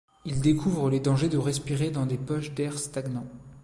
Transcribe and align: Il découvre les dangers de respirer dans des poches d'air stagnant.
Il 0.25 0.41
découvre 0.41 0.89
les 0.89 0.99
dangers 0.99 1.29
de 1.29 1.37
respirer 1.37 1.91
dans 1.91 2.07
des 2.07 2.17
poches 2.17 2.55
d'air 2.55 2.75
stagnant. 2.79 3.27